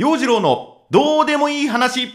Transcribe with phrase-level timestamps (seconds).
[0.00, 2.08] 陽次郎のどうでもいい話。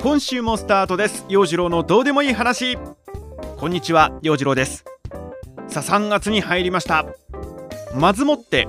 [0.00, 1.26] 今週もスタートです。
[1.28, 2.78] 陽次郎のどうでもいい話。
[3.58, 4.86] こんにちは陽次郎です。
[5.68, 7.04] さあ3月に入りました。
[7.94, 8.66] まずもって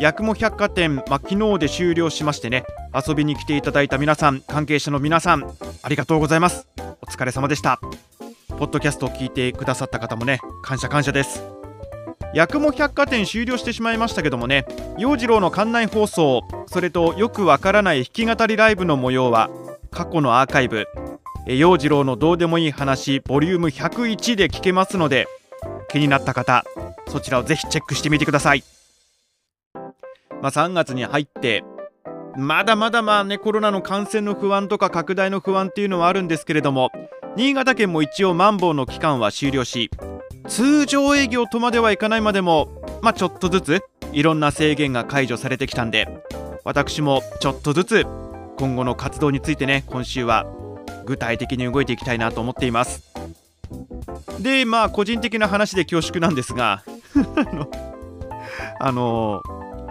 [0.00, 5.52] 八雲百貨店、まあ、昨日で終了しましてね遊びに来ていただいた皆さん関係者の皆さん
[5.82, 6.68] ありがとうございます。
[7.00, 7.80] お疲れ様でした。
[8.62, 11.42] ポッドキャストを聞いてくださった方もね感謝感謝です。
[12.32, 14.66] 八雲百貨店終了してしまいましたけどもね
[14.96, 19.50] 陽次郎の館内放送それとよくわからない弾き語りライブの模様は
[19.90, 20.86] 過去のアーカイブ
[21.46, 25.26] 陽次郎のどうでもいい話ボリューム101で聞けますので
[25.90, 26.64] 気になった方
[27.08, 28.62] そちらをぜひチェックしてみてください。
[30.40, 31.64] まあ、3月に入って
[32.36, 36.92] まだまだまあねコロナの感染の不安とか拡大の不安っていうのはあるんですけれども
[37.34, 39.90] 新潟県も一応マンボウの期間は終了し
[40.48, 43.80] 通常営業とまではいかないまでもまあちょっとずつ
[44.12, 46.08] いろんな制限が解除されてきたんで
[46.64, 48.06] 私もちょっとずつ
[48.58, 50.46] 今後の活動についてね今週は
[51.06, 53.12] 具体的に動いていきたいなと思っています。
[54.38, 56.84] でまあ個人的な話で恐縮なんですが
[58.78, 59.42] あの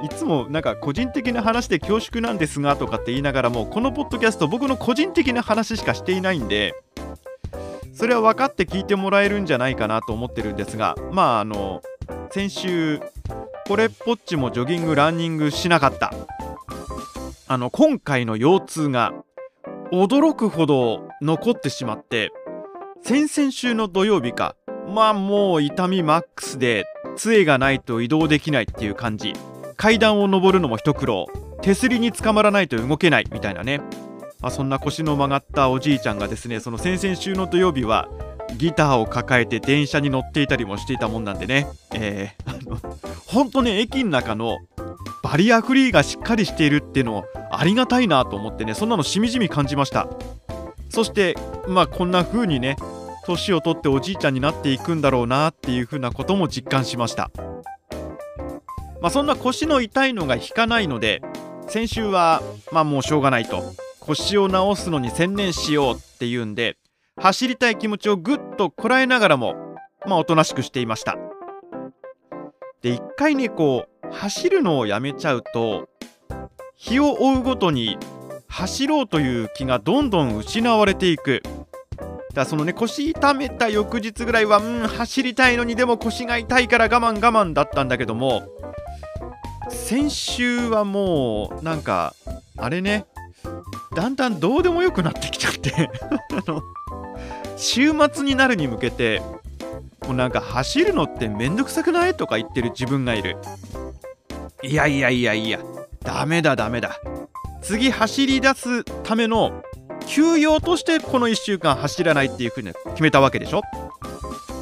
[0.03, 6.75] いつもなんか個人的な話で恐縮なんですがとかって言いながらもこのポッドキャスト僕の個人的な話しかしていないんで
[7.93, 11.81] それは分かって聞いてもらえるんじゃないかなと思ってるんですがまああの
[12.31, 12.99] 先週
[13.67, 16.13] これっぽっちもジョギングランニングしなかった。
[17.47, 19.13] あの今回の腰痛が
[19.91, 22.31] 驚くほど残ってしまって
[23.01, 24.55] 先々週の土曜日か
[24.87, 26.85] まあもう痛みマックスで
[27.17, 29.33] 杖がないと移動できないっていう感じ。
[29.75, 31.27] 階段を上るのも一苦労。
[31.61, 33.81] 手すりにつかまらないと動けないみたいなね、
[34.41, 38.09] まあ、そんな腰の曲がったおじいちゃんがですねその先々週の土曜日は
[38.57, 44.57] ギターを抱えて電車に乗っていたりもしていたもんなんでね、えー、あの本当ね駅の中の
[45.23, 50.07] バリアフリーがしっかりしているっていうのありがたいなと思ってねそんなのしみじみ感じました。
[50.89, 51.37] そして
[51.67, 52.75] まあこんな風にね
[53.25, 57.31] 年を取っておじいちゃんになっていくんだろうなっていう風なことも実感しました。
[59.01, 61.23] まあ、そんな腰の痛いのが引かないので
[61.67, 63.63] 先週はまあもうしょうがないと。
[64.01, 66.77] 腰を治すのに専念しようっていうんで
[67.17, 69.55] 走りたい気持ちをぐっとこらえながらも
[70.07, 71.17] まあおとなしくしていました。
[72.81, 75.87] で一回ねこう走るのをやめちゃうと
[76.75, 77.97] 日を追うごとに
[78.47, 81.43] 走ろうという気がどんどん失われていく。
[81.43, 88.43] だからそのね腰痛めた翌日ぐらいはうん走りたいのにでも腰が痛いから我慢我慢だったんだけども
[89.69, 92.15] 先週はもうなんか
[92.57, 93.05] あれね
[93.95, 95.89] だんだんどうでもよくなってきちゃって。
[96.31, 96.61] あの
[97.57, 99.21] 週末になるに向けて
[100.07, 103.37] もうなんか走るのってめんどくさくないとか言ってる自分がいる。
[104.63, 105.59] いやいやいやいや
[106.03, 106.99] ダメだダメだ。
[107.61, 109.61] 次走り出すための
[110.07, 113.61] 休養としてこの1週間走らないっていう風に決めたわけでしょ。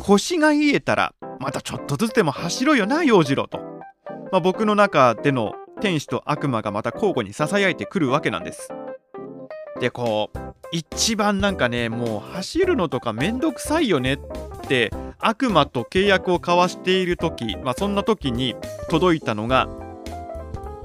[0.04, 3.60] 腰が癒えたらまたちょっとずつでも走ろうよな陽次郎と。
[4.32, 8.70] まあ、僕の中での天使と悪魔がまた交互に囁いてくるわけなんです。
[9.80, 10.40] でこう
[10.72, 14.20] 一番なんかねもう走るのとかめんどくさいよねっ
[14.68, 18.56] て悪魔と契約を交わしている時、まあ、そんな時に
[18.90, 19.68] 届いたのが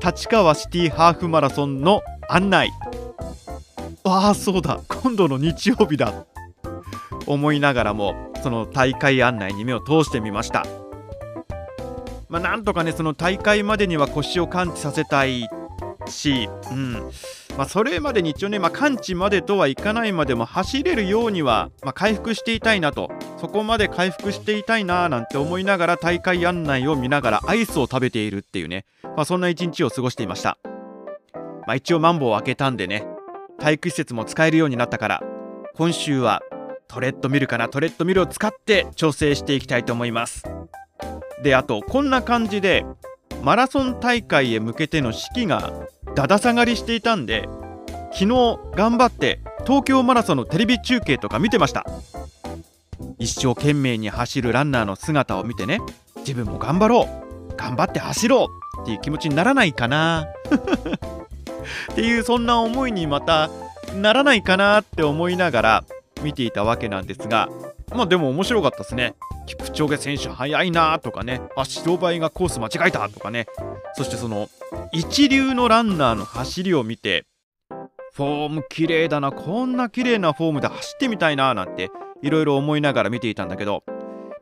[0.05, 2.71] 立川シティハーフマラソンの案内。
[4.05, 4.81] ああそうだ。
[4.89, 6.27] 今度の日曜日だ。
[7.27, 10.67] 思いながらもその大会案内に目を通してみました。
[12.29, 15.49] まあ、なんとかねその大会までには腰を完治させたい
[16.07, 17.11] し、うん。
[17.57, 23.11] まあ、それまでに一応ね、まあ、完治までとはいかないまでも走れるようには、まあ、回復していたいなと。
[23.37, 30.57] そこまで回復していたいななんて思いながら大会案内を見ながらアイスを食べているっていうね、まあ、そんな一日を過ごしていました、
[31.67, 33.05] まあ、一応マンボウを開けたんでね
[33.59, 35.23] 体育施設も使えるようになったから
[35.75, 36.41] 今週は
[36.89, 37.69] トレッドミルかな。
[37.69, 40.45] トレッドミルを使って調整していきたいと思います。
[41.43, 42.87] であとこんな感じで
[43.43, 45.73] マラソン大会へ向けての士気が
[46.15, 47.49] だだ下がりしていたんで
[48.13, 51.85] 昨日頑張って東京マラソンのテレビ中継とか見てました。
[53.19, 55.81] 一生懸命に走るランナーの姿を見てね
[56.19, 57.09] 自分も頑張ろ
[57.51, 60.27] う頑張って走ろうっていう気持ちにならないかな。
[61.93, 63.49] っていうそんな思いにまた
[63.95, 65.85] ならないかなって思いながら
[66.23, 67.49] 見ていたわけなんですが
[67.95, 69.15] まあでも面白かったですね。
[69.47, 73.47] キプチョゲ選手速いなとかねあ白バイがコース間違えたとかね。
[73.97, 74.49] そしてその
[74.93, 77.27] 一流のランナーの走りを見て
[78.13, 81.91] フォーム綺麗だなこんな綺麗なフォームで走ってみたいななんて
[82.23, 83.85] いろいろ思いながら見ていたんだけど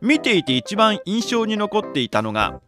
[0.00, 2.60] 見ていて一番印象に残っていたのが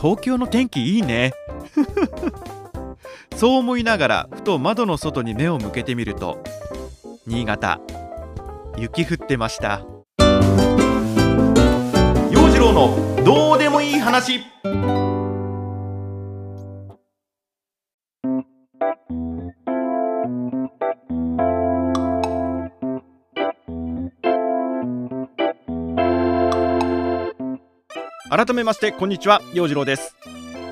[0.00, 1.32] 東京の天気いいね
[3.36, 6.42] そう思いながらふと窓の外に目を向けてみると
[7.26, 7.80] 新潟
[8.78, 9.97] 雪降ってました。
[12.68, 14.40] 陽次郎のどうでもいい話。
[28.30, 29.40] 改めましてこんにちは。
[29.54, 30.14] 陽次郎です。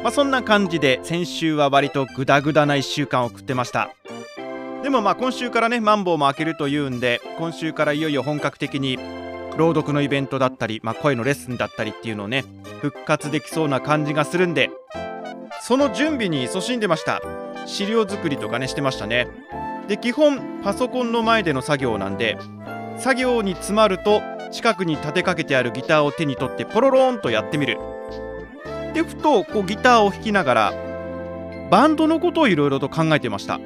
[0.02, 3.90] まあそんな感じで先週は割とグダグダな1週間を送ってました。
[4.82, 8.98] でもまあ今週からねマンボウも開けるというんで今週からいよいよ本格的に
[9.56, 12.44] 朗読のイベントだったり、まあ、声のレッスンだったりっていうのをね
[12.80, 14.70] 復活できそうな感じがするんで
[15.62, 17.20] その準備に勤しんでました。
[17.66, 19.26] 資料作りとかねしてましたね。
[19.88, 22.38] で基本パソコンの前での作業なんで
[22.98, 24.20] 作業に詰まると
[24.52, 27.78] 近くに立てかけてあるギターを手に取ってポロローンとやってみる。
[28.94, 30.74] でふとこうギターを弾きながら
[31.70, 33.58] バンドのことをいろいろと考えてました。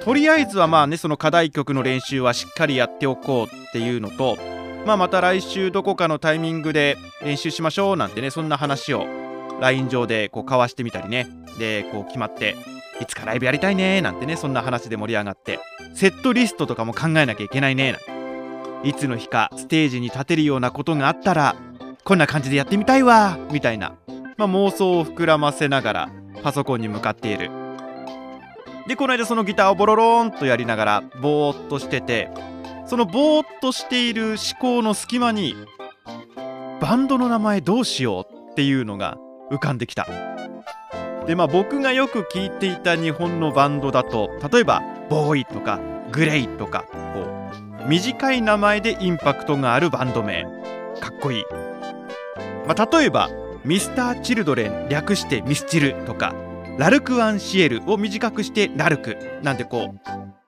[0.00, 4.38] とりあえずはまあねその課題曲の練習はしっかりやっておこうっていうのと、
[4.86, 9.04] まあ、また来週どこかのタイミングで練習しましょうなんてねそんな話を
[9.60, 11.26] LINE 上でこう交わしてみたりね。
[11.58, 12.54] でこう決まって
[13.00, 15.58] いつかライブやりたいねなんてねそんな話で盛り上がって
[15.94, 18.16] セットリストとかも考えなきゃいけないねなんて。
[18.84, 21.56] いつの日かステージに立てるようなことがあったら
[22.04, 23.96] こんな感じでやってみたいわみたいな、
[24.36, 26.10] まあ、妄想を膨らませながら
[26.44, 27.50] パソコンに向かっている。
[28.86, 32.30] でこの間そのギターをボロローンとやりながらぼーっとしてて
[32.86, 35.54] そのぼーっとしている思考の隙間に
[36.80, 39.18] バンドの名前どうしようっていうのが
[39.50, 40.06] 浮かんできた。
[41.26, 45.80] でまあ僕がよく聞いていた日本のバンドだと例えばボーイとか
[46.12, 47.50] グレイとかこ
[47.84, 50.44] う短い名前でインパクトがあるバンド名。
[51.00, 51.44] かっこいい、
[52.66, 53.28] まあ、例えば
[53.64, 56.34] ミスターチルドレン略してミスチルとか
[56.78, 60.00] ラルク・アンシエルを短くしてラルクなんてこう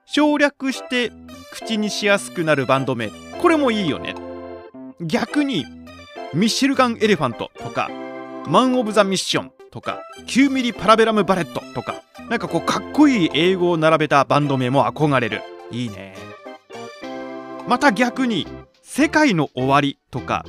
[0.06, 1.10] 省略して
[1.52, 3.10] 口にしやすくなるバンド名。
[3.40, 4.14] これもいいよね。
[5.00, 5.64] 逆に
[6.34, 7.90] ミッシェルガン・エレファントとか
[8.46, 15.42] マン・オブ・ザ・ミッションとか9ミリ・パラベラム・バレットとかなんかこうかっこいい英語を並べたバンド名も憧れる。
[15.70, 16.14] いいね。
[17.66, 18.46] また逆に
[18.82, 20.44] 世界の終わりとか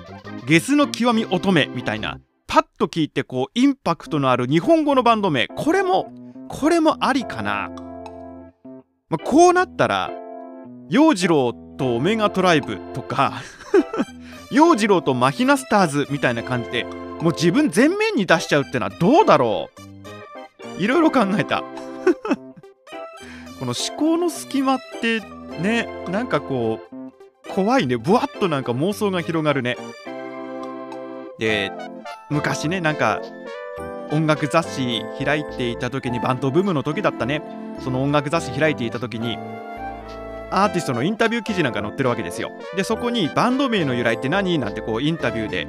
[0.48, 5.48] ゲスの極み乙女みたいなパッと聞いてこうインパクトのある日本語のバンド名。
[5.48, 6.12] これも
[6.48, 7.70] これもありかな、
[9.10, 10.10] まあ、こうなったら
[10.90, 13.42] 陽次郎とオメガトライブとか
[14.52, 16.86] 陽次郎とマヒナスターズみたいな感じで
[17.22, 19.70] もう自分全面に出しちゃうってのはどうだろ
[20.78, 20.82] う。
[20.82, 21.64] いろいろ考えた。
[23.60, 25.20] この思考の隙間って
[25.62, 27.98] ねなんかこう怖いね。
[27.98, 29.76] ぶわっとなんか妄想が広がるね。
[31.38, 31.72] で
[32.30, 33.22] 昔ねなんか
[34.12, 37.42] 音楽雑誌開いていた時にバンドブームの時だったね。
[37.82, 39.38] その音楽雑誌開いていた時に
[40.52, 42.52] アーティストのインタビュー記事なんか載ってるわけですよ。
[42.76, 44.60] でそこにバンド名の由来って何？
[44.60, 45.68] なんてこうインタビューで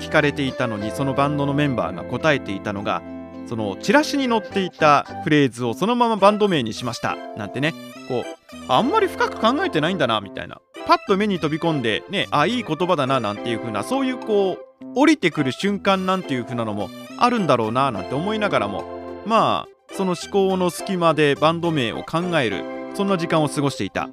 [0.00, 3.02] 聞かれていたのにそのバンドのメンバーが答えていたのが
[3.46, 7.16] そのチラシに載っていたフレーズをそのままバンド名にしました。
[7.36, 7.74] なんてね。
[8.08, 8.24] こう
[8.68, 10.60] あんまり深く考えてないんだなみたいな。
[10.86, 14.58] パッと目に飛び込んでねあいい言葉だななんていう風なそういうこう
[14.94, 16.88] 降りてくる瞬間なんていう風なのも
[17.18, 18.84] あるんだろうななんて思いながらも。
[19.26, 24.08] まあその思考の隙間でバンド名を考えるそんな時間を過ごしていた。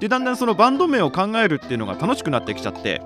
[0.00, 3.00] でだんだんそのバンド名を考えるっていうのが楽しくなってきちゃって。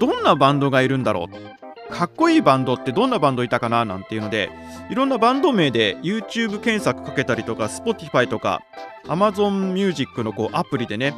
[0.00, 1.92] どんなバンドがいるんだろう？
[1.92, 3.84] かっこいいバンドってどんなバンドいたかな？
[3.84, 4.48] なんていうので
[4.88, 8.62] いろんなバンド名で YouTube 検索かけたりとか Spotify とか
[9.04, 11.14] Amazon Music のこうアプリでね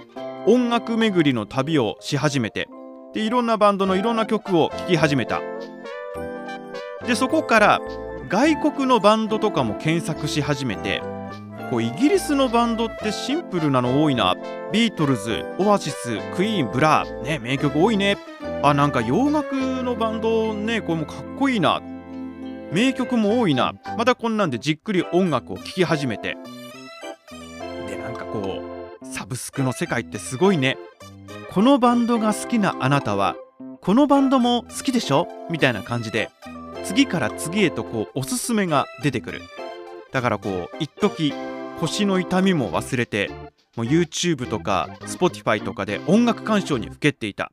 [0.49, 2.69] 音楽巡りの旅をし始めて
[3.13, 5.41] でいろんなバンドのいろんな曲を聴き始めた。
[7.07, 7.81] でそこから
[8.29, 11.01] 外国のバンドとかも検索し始めて。
[11.71, 14.35] こうイギリスのバンドってシンプルなの多いな。
[14.73, 18.19] ビートルズオアシスクイーンブラーね名曲多いね。
[18.63, 21.81] あなんか洋楽のバンドねこれもかっこいいな。
[22.73, 23.75] 名曲も多いな。
[23.97, 26.37] またこんなんでじっくり音楽を聴き始めて。
[27.89, 28.63] でなんかこ
[29.03, 30.77] うサブスクの世界ってすごいね。
[31.51, 33.37] このバンドが好きなあなたは
[33.81, 35.29] このバンドも好きでしょ？
[35.51, 36.31] みたいな感じで
[36.85, 39.41] 次から次へとこうおすすめが出てくる。
[40.11, 41.33] だからこう一時
[41.85, 43.31] 腰の痛みも忘れて
[43.77, 47.53] もう YouTube とか Spotify とかで音楽鑑賞にふけっていた。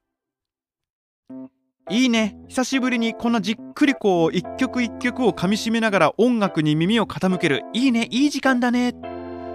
[1.90, 2.38] いいね。
[2.48, 7.64] 久しぶりにこんなじっくりこう一曲一曲をかみしめながら音楽に耳を傾ける。
[7.74, 8.08] いいね。
[8.12, 8.94] いい時間だね。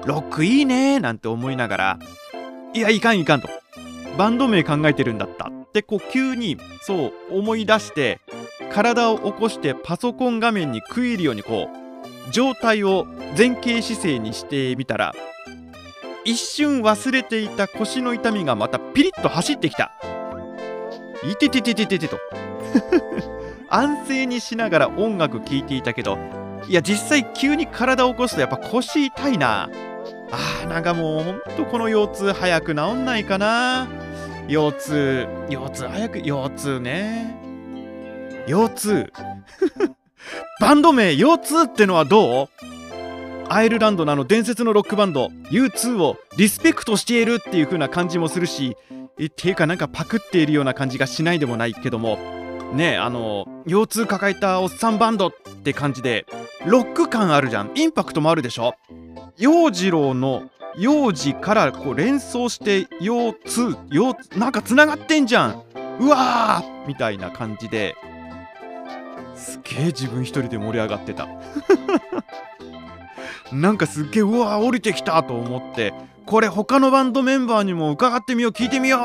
[0.04, 1.00] ロックいいね。
[1.00, 1.98] なんて思いながら。
[2.74, 3.48] いやいかんいかんと。
[4.18, 5.46] バンド名考えてるんだった。
[5.46, 8.20] ってこう急にそう思い出して
[8.72, 11.85] 体を起こしてパソコン画面に食い入るようにこう
[12.30, 13.06] 状態を
[13.36, 15.14] 前傾姿勢にしてみたら
[16.26, 19.92] 一瞬忘れていた腰の痛みがまたピリッと走ってきた。
[21.22, 22.18] いててててててと。
[23.70, 26.18] 安静にしながら音楽聴いていたけど
[26.68, 29.70] いや実際急に体を起こすとやっぱ腰痛いな。
[30.32, 33.86] あーなんかもうほんとこの腰痛早く治んないかな。
[34.48, 37.36] 腰痛腰痛早く腰痛ね。
[38.48, 39.12] 腰痛。
[40.60, 42.48] バンド名腰痛ってのはどう？
[43.48, 48.76] アイルランドのあの伝説のロックバンド U2 をリスペクトしているっていう風な感じもするし
[49.24, 52.18] っていうかなんかパクっているような感じがしないでもないけども。
[52.72, 55.32] ねえあの腰痛抱えたおっさんバンドっ
[55.62, 56.26] て感じで
[56.66, 57.70] ロック感あるじゃん。
[57.76, 58.74] インパクトもあるでしょ？
[59.38, 65.62] 洋次郎の幼児からこう連想して腰痛腰なんかつながってんじゃん。
[66.00, 67.94] うわーみたいな感じで。
[69.36, 71.28] すげえ自分一人で盛り上がってた。
[73.52, 79.00] なんかすっげえうわー降りてきたと思ってこれ他のバンドメンバーにも伺ってみよう聞いてみよう。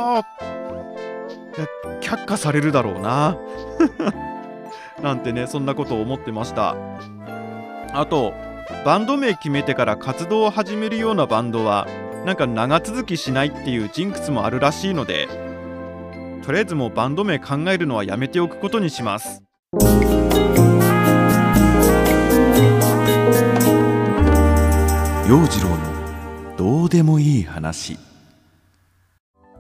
[2.01, 3.37] 却下されるだろうな。
[5.03, 6.75] なんてねそんなことを思ってました。
[7.93, 8.33] あと
[8.85, 11.87] バンド名決めてから活動を始めるようなバンドは
[12.25, 15.27] なんか長続きしないっていうジンクスもあるらしいので
[16.43, 19.43] とりあえずもうバンド名考えるのはやめておくことにします。
[25.31, 27.97] 陽次郎のどうでもいい話。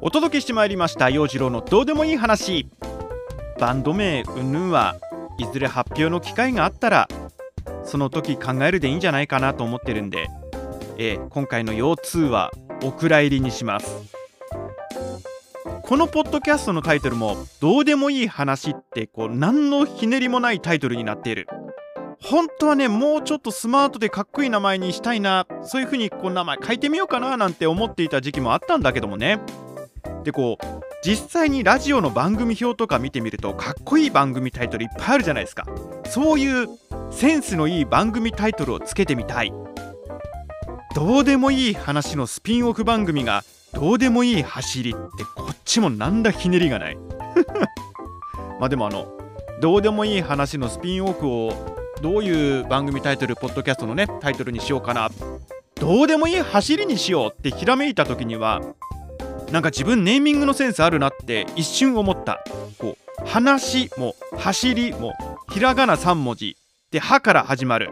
[0.01, 2.67] お届けしてまいりました陽次郎のどうでもいい話。
[3.57, 4.97] バンド名うんぬんは
[5.37, 7.07] いずれ発表の機会があったら
[7.85, 10.27] その時考えるでいいんじゃないかなと思ってるんで、
[10.97, 12.51] えー、今回の腰痛は
[12.83, 14.13] お蔵入りにします。
[15.83, 21.47] このポッドキャストのタイトルもどうでもいい話ってこう何のひねりもないタイトルになっている。
[22.23, 29.39] 本当はねもうちょっとスマートでかっこいい名前にしたいなそういう風にこう名前書いてみようかななんて思っていた時期もあったんだけどもね。
[30.23, 30.65] でこう
[31.03, 35.65] 実際にラジオの番組表とか見てみるとかっこいい番組タイトルいっぱいあるじゃないですか。
[36.05, 36.67] そういう
[37.11, 39.51] センスのいい番組タイトルをつけてみたい。
[40.93, 46.97] どうでもいい話のスピンオフ番組がどうでもいい走りってこっちもなんだひねりがない。
[48.59, 49.17] まあでもあの
[49.59, 55.09] どうでもいい話のスピンオフをどういう番組タイトルポッドキャストのねタイトルにしようかな。
[55.75, 58.61] どうでもいい走りにしようってひらめいた時には
[59.51, 62.43] なんか自分ネーミングのセンスあるなって一瞬思った。
[62.79, 65.13] こう話も走りも
[65.51, 66.57] ひらがな3文字
[66.89, 67.91] で「は」から始まる。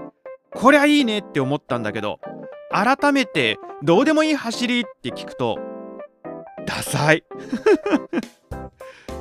[0.51, 2.19] こりゃいいねって思ったんだけど
[2.71, 5.59] 改めて「どうでもいい走り」って聞くと
[6.65, 7.23] ダサい。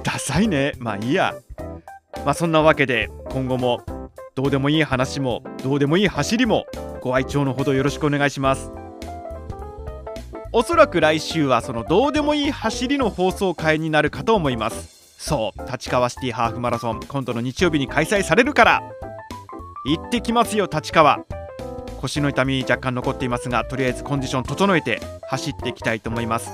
[0.02, 0.72] ダサいね。
[0.78, 1.34] まあいいや。
[2.24, 3.82] まあそんなわけで今後も
[4.38, 6.64] どうでもいい話もどうでもいい走りも
[7.00, 8.70] ご愛聴のほどよろしくお願いします。
[10.52, 15.16] おそらく来週はそのどうでもいい走りの放送回になるかと思います。
[15.18, 18.82] そう立川シティハーフマラソン今度の日曜日に開催されるから。
[19.84, 21.18] 行ってきますよ立川。
[22.00, 26.52] 腰の痛み若干残っていますがとりあえずコンディション整えて走っていきたいと思います。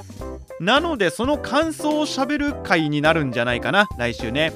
[0.58, 4.54] なのでその感想をしゃべる回になるんじゃないかな来週ね。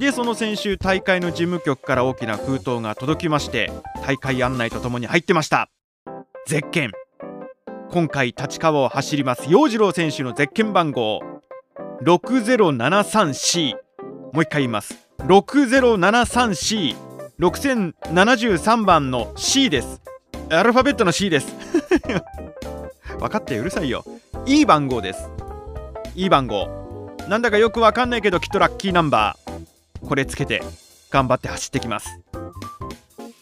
[0.00, 3.70] でその先週大会の事務局から大きな封筒が届きまして
[4.02, 5.68] 大会案内とともに入ってました。
[6.46, 6.92] ゼッケン。
[7.90, 11.20] 今回立川を走ります陽次郎選手のゼッケン番号。
[12.02, 13.74] 6073C
[14.32, 15.06] もう一回言います。
[15.18, 16.96] 6073C
[17.38, 20.00] 6073番の C です。
[20.48, 21.54] アルファベットの C です。
[23.20, 24.02] 分かってうるさいよ。
[24.46, 25.28] いい番号です。
[26.14, 26.70] いい番号。
[27.28, 29.39] なんだかよくわかんないけどきっとラッキーナンバー。
[30.10, 30.60] これつけて
[31.08, 32.20] 頑張って走ってきます。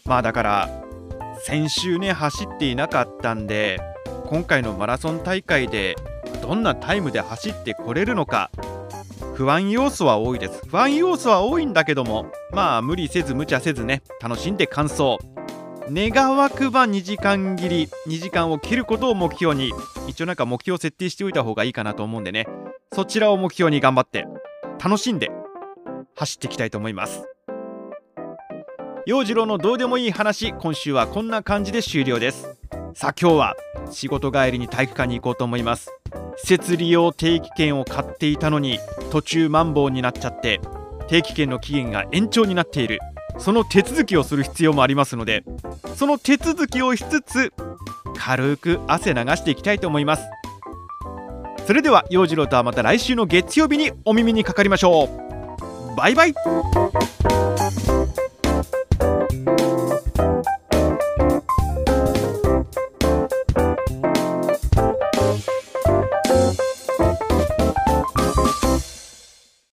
[0.04, 0.68] まあだから
[1.40, 3.80] 先週ね走っていなかったんで
[4.26, 5.96] 今回のマラソン大会で
[6.42, 8.50] どんなタイムで走ってこれるのか
[9.34, 10.60] 不安要素は多いです。
[10.68, 15.16] 不安要素は多いんだけどもまあ無理せず無茶せずね楽しんで完走。
[15.90, 19.72] 願わくば2時間切り2時間を切ることを目標に
[20.06, 22.46] 一応なんか目標設定しておいた方がいいかなと思うんでね。
[22.92, 24.26] そちらを目標に頑張って
[24.84, 25.30] 楽しんで
[26.18, 27.25] 走っていきたいと思います。
[29.06, 32.58] 陽次郎のどうでもいい話今週はこんな感じで終了です。
[32.94, 33.56] さあ今日は
[33.90, 35.90] 仕事帰りに体育館に行こうと思います。
[36.37, 38.78] 施設利用定期券を買っていたのに
[39.10, 40.60] 途中マンボウになっちゃって
[41.06, 42.98] 定期券の期限が延長になっている。
[43.38, 45.44] その手続きをする必要もありますので
[45.94, 47.52] その手続きをしつつ
[48.16, 50.25] 軽く汗流していきたいと思います。
[51.64, 55.27] それでは陽次郎とはまた来週の月曜日にお耳にかかりましょう。
[55.99, 56.35] バイバイ。